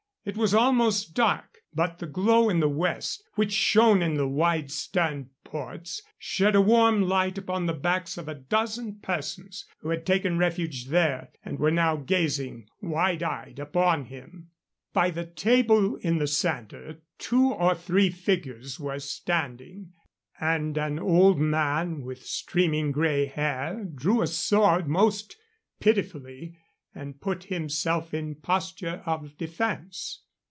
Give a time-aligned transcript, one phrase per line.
[0.23, 4.69] It was almost dark, but the glow in the west which shone in the wide
[4.69, 10.05] stern ports shed a warm light upon the backs of a dozen persons who had
[10.05, 14.51] taken refuge there, and were now gazing wide eyed upon him.
[14.93, 19.91] By the table in the center two or three figures were standing,
[20.39, 25.35] and an old man with streaming gray hair drew a sword most
[25.79, 26.59] pitifully
[26.93, 30.23] and put himself in posture of defense.